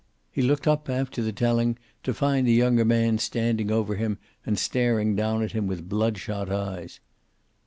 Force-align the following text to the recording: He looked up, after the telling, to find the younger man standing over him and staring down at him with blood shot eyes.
He 0.31 0.41
looked 0.41 0.67
up, 0.67 0.89
after 0.89 1.21
the 1.21 1.31
telling, 1.31 1.77
to 2.01 2.11
find 2.11 2.47
the 2.47 2.53
younger 2.53 2.83
man 2.83 3.19
standing 3.19 3.69
over 3.69 3.93
him 3.97 4.17
and 4.47 4.57
staring 4.57 5.15
down 5.15 5.43
at 5.43 5.51
him 5.51 5.67
with 5.67 5.87
blood 5.87 6.17
shot 6.17 6.49
eyes. 6.51 6.99